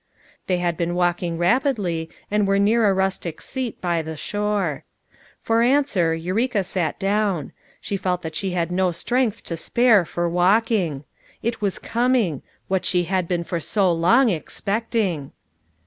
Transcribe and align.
They 0.47 0.57
had 0.57 0.79
heen 0.79 0.93
walking 0.95 1.37
rapidly 1.37 2.09
and 2.31 2.47
were 2.47 2.57
near 2.57 2.89
a 2.89 2.91
rustic 2.95 3.39
seat 3.39 3.79
by 3.81 4.01
the 4.01 4.17
shore. 4.17 4.83
For 5.43 5.61
answer, 5.61 6.15
Eureka 6.15 6.63
sat 6.63 6.97
down; 6.97 7.51
she 7.79 7.97
felt 7.97 8.23
that 8.23 8.33
she 8.33 8.49
had 8.49 8.71
no 8.71 8.89
strength 8.89 9.43
to 9.43 9.55
spare 9.55 10.03
for 10.03 10.27
walking; 10.27 11.03
it 11.43 11.61
was 11.61 11.77
coming: 11.77 12.41
what 12.67 12.83
she 12.83 13.03
had 13.03 13.27
been 13.27 13.43
for 13.43 13.59
so 13.59 13.91
long 13.91 14.29
expecting. 14.29 15.33